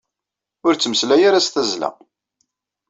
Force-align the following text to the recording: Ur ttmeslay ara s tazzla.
Ur 0.65 0.73
ttmeslay 0.75 1.21
ara 1.27 1.45
s 1.45 1.47
tazzla. 1.49 1.89